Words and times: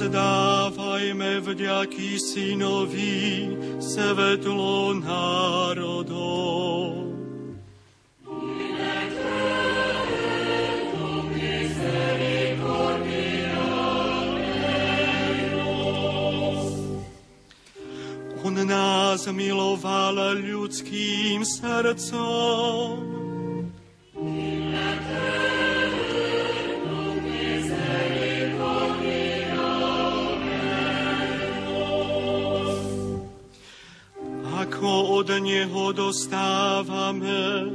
Vzdávajme 0.00 1.44
vďaky 1.44 2.16
synovi, 2.16 3.52
svetlo 3.76 4.96
národov. 4.96 6.40
On 18.40 18.56
nás 18.56 19.28
miloval 19.28 20.16
ľudským 20.40 21.44
srdcom, 21.44 22.96
od 35.20 35.28
Neho 35.36 35.92
dostávame, 35.92 37.68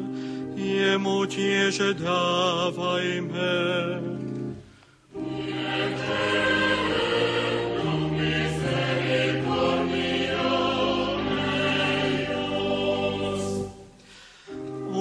jemu 0.58 1.30
tiež 1.30 1.94
dávajme. 1.94 3.54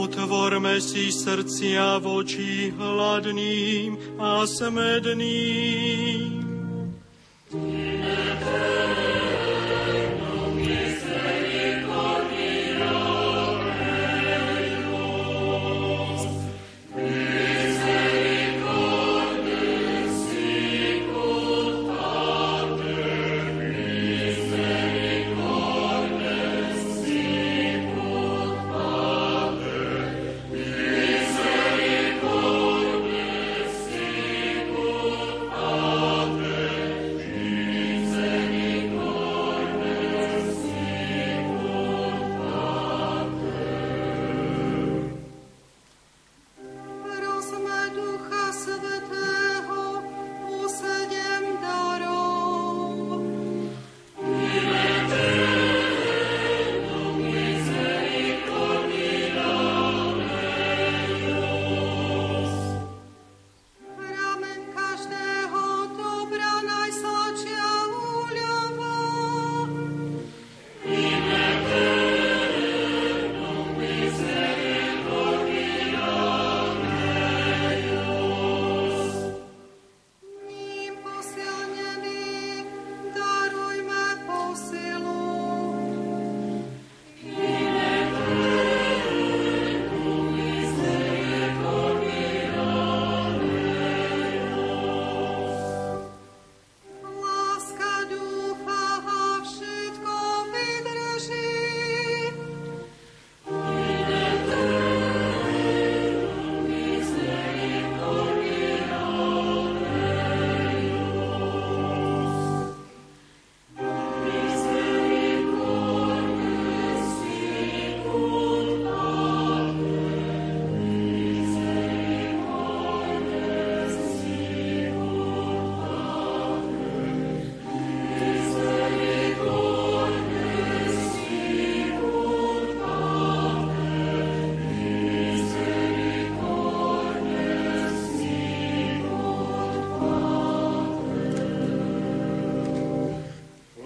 Otvorme 0.05 0.85
si 0.85 1.09
srdcia 1.09 1.97
voči 1.97 2.77
hladným 2.77 4.21
a 4.21 4.45
smedným. 4.45 6.34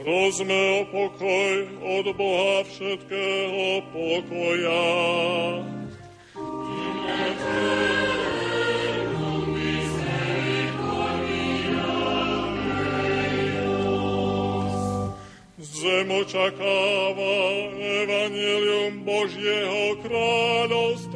Prosme 0.09 0.81
o 0.81 0.85
pokoj 0.89 1.55
od 1.85 2.07
Boha 2.17 2.65
všetkého 2.65 3.85
pokoja. 3.93 4.85
Zem 15.61 16.09
očakáva 16.09 17.37
Evangelium 17.77 19.05
Božieho 19.05 19.93
kráľovstva. 20.01 21.08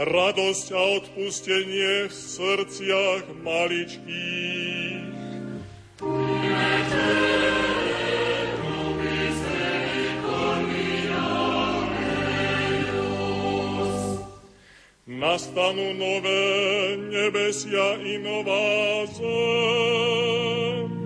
Radosť 0.00 0.66
a 0.72 0.82
odpustenie 0.96 2.08
v 2.08 2.14
srdciach 2.14 3.24
maličkých. 3.44 5.12
Nastanú 15.20 15.92
nové 16.00 16.96
nebesia 17.12 18.00
i 18.00 18.16
nová 18.24 19.04
zem. 19.12 20.99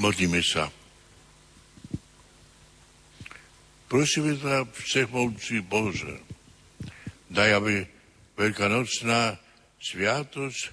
Modlíme 0.00 0.40
sa. 0.40 0.64
Prosíme 3.84 4.32
ťa, 4.32 4.64
Všechmovci 4.72 5.60
Bože, 5.60 6.16
daj, 7.28 7.60
aby 7.60 7.84
veľkanocná 8.32 9.36
sviatosť, 9.76 10.72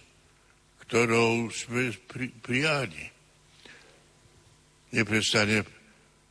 ktorou 0.87 1.51
sme 1.51 1.91
pri, 2.07 2.31
prijali, 2.39 3.03
neprestane 4.95 5.67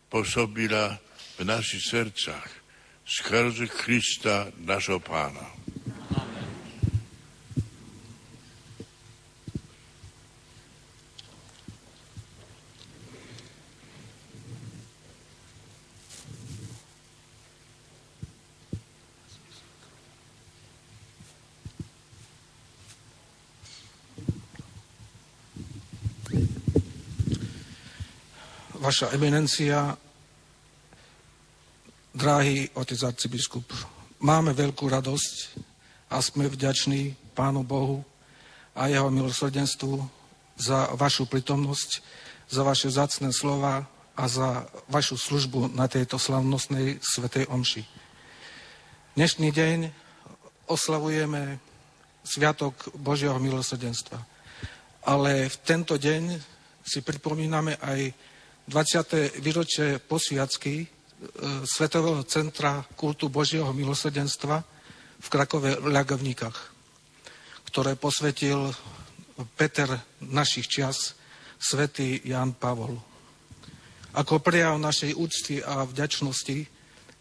pôsobila 0.09 0.97
v 1.37 1.41
našich 1.45 1.85
srdcach 1.85 2.49
skrze 3.05 3.69
Krista, 3.69 4.49
našho 4.65 5.05
Pána. 5.05 5.66
Vaša 28.87 29.11
eminencia, 29.19 29.99
drahý 32.15 32.71
otec 32.79 33.03
arcibiskup, 33.03 33.67
máme 34.23 34.55
veľkú 34.55 34.87
radosť 34.87 35.59
a 36.15 36.23
sme 36.23 36.47
vďační 36.47 37.19
Pánu 37.35 37.67
Bohu 37.67 38.07
a 38.79 38.87
jeho 38.87 39.11
milosrdenstvu 39.11 40.07
za 40.55 40.95
vašu 40.95 41.27
prítomnosť, 41.27 41.99
za 42.47 42.63
vaše 42.63 42.87
zacné 42.87 43.35
slova 43.35 43.91
a 44.15 44.25
za 44.31 44.71
vašu 44.87 45.19
službu 45.19 45.75
na 45.75 45.91
tejto 45.91 46.15
slavnostnej 46.15 47.03
svetej 47.03 47.51
omši. 47.51 47.83
Dnešný 49.19 49.51
deň 49.51 49.79
oslavujeme 50.71 51.59
Sviatok 52.23 52.95
Božieho 52.95 53.43
milosrdenstva. 53.43 54.23
Ale 55.03 55.51
v 55.51 55.57
tento 55.67 55.99
deň 55.99 56.39
si 56.87 57.03
pripomíname 57.03 57.83
aj 57.83 58.15
20. 58.67 59.39
výročie 59.39 60.03
posviacky 60.03 60.83
e, 60.83 60.87
Svetového 61.63 62.27
centra 62.27 62.83
kultu 62.99 63.31
Božieho 63.31 63.71
milosrdenstva 63.71 64.59
v 65.23 65.27
Krakove 65.31 65.79
v 65.79 65.87
Ľagovníkach, 65.87 66.59
ktoré 67.71 67.95
posvetil 67.95 68.75
Peter 69.55 69.87
našich 70.19 70.67
čias, 70.67 71.15
svätý 71.63 72.19
Jan 72.27 72.59
Pavol. 72.59 72.99
Ako 74.19 74.43
prejav 74.43 74.83
našej 74.83 75.15
úcty 75.15 75.63
a 75.63 75.87
vďačnosti 75.87 76.67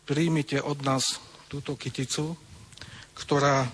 príjmite 0.02 0.58
od 0.66 0.82
nás 0.82 1.22
túto 1.46 1.78
kyticu, 1.78 2.34
ktorá, 3.14 3.70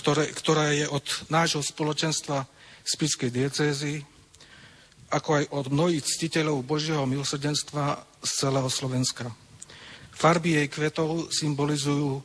ktoré, 0.00 0.32
ktorá 0.32 0.72
je 0.72 0.88
od 0.88 1.04
nášho 1.28 1.60
spoločenstva 1.60 2.48
Spiskej 2.80 3.28
diecézy, 3.28 4.13
ako 5.14 5.30
aj 5.38 5.44
od 5.54 5.66
mnohých 5.70 6.02
ctiteľov 6.02 6.66
Božieho 6.66 7.06
milosrdenstva 7.06 8.02
z 8.18 8.30
celého 8.34 8.66
Slovenska. 8.66 9.30
Farby 10.10 10.58
jej 10.58 10.66
kvetov 10.66 11.30
symbolizujú 11.30 12.18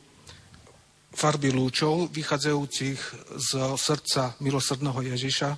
farby 1.14 1.50
lúčov, 1.54 2.10
vychádzajúcich 2.10 2.98
z 3.38 3.50
srdca 3.78 4.34
milosrdného 4.42 5.00
Ježiša, 5.14 5.50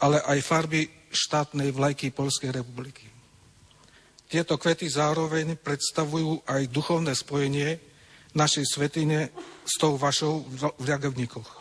ale 0.00 0.24
aj 0.24 0.38
farby 0.44 0.88
štátnej 1.12 1.72
vlajky 1.72 2.12
Polskej 2.12 2.52
republiky. 2.52 3.08
Tieto 4.30 4.56
kvety 4.56 4.86
zároveň 4.86 5.58
predstavujú 5.58 6.46
aj 6.46 6.70
duchovné 6.70 7.12
spojenie 7.18 7.82
našej 8.30 8.64
svetine 8.64 9.34
s 9.66 9.74
tou 9.74 9.98
vašou 9.98 10.46
v 10.46 10.84
Ľagovníkoch. 10.86 11.59